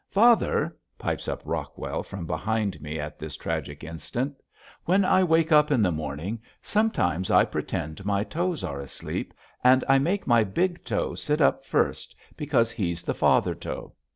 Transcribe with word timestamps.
"Father," 0.09 0.75
pipes 0.97 1.27
up 1.27 1.43
Rockwell 1.45 2.01
from 2.01 2.25
behind 2.25 2.81
me 2.81 2.99
at 2.99 3.19
this 3.19 3.37
tragic 3.37 3.83
instant 3.83 4.41
"when 4.85 5.05
I 5.05 5.23
wake 5.23 5.51
up 5.51 5.69
in 5.69 5.83
the 5.83 5.91
morning 5.91 6.41
sometimes 6.59 7.29
I 7.29 7.45
pretend 7.45 8.03
my 8.03 8.23
toes 8.23 8.63
are 8.63 8.79
asleep, 8.79 9.31
and 9.63 9.83
I 9.87 9.99
make 9.99 10.25
my 10.25 10.43
big 10.43 10.83
toe 10.83 11.13
sit 11.13 11.39
up 11.39 11.63
first 11.67 12.15
because 12.35 12.71
he's 12.71 13.03
the 13.03 13.13
father 13.13 13.53
toe." 13.53 13.93